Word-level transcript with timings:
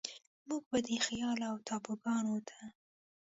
موږ 0.47 0.63
به 0.69 0.79
د 0.87 0.89
خيال 1.05 1.39
و 1.53 1.63
ټاپوګانوته، 1.67 2.59